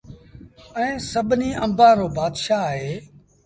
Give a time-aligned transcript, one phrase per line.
[0.77, 2.95] ائيٚݩ سڀنيٚ آݩبآݩ رو بآتشآه اهي